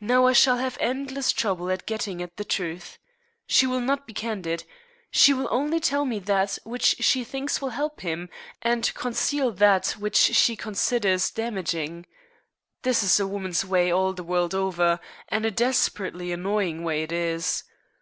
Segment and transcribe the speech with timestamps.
[0.00, 2.96] Now I shall have endless trouble at getting at the truth.
[3.46, 4.64] She will not be candid.
[5.10, 8.30] She will only tell me that which she thinks will help him,
[8.62, 12.06] and conceal that which she considers damaging.
[12.84, 14.98] That is a woman's way, all the world over.
[15.28, 17.64] And a desperately annoying way it is.